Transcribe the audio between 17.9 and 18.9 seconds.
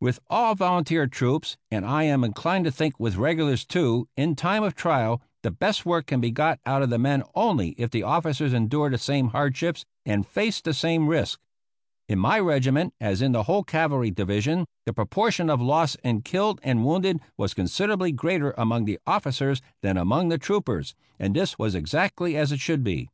greater among